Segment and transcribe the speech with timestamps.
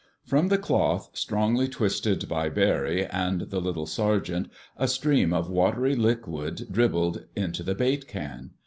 [0.25, 5.95] From the cloth, strongly twisted by Barry and the little sergeant, a stream of watery
[5.95, 8.49] liquid dribbled into the bait can.